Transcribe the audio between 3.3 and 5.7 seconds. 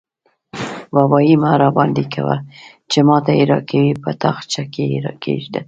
يې راکوې- په تاخچه کې يې کېږده.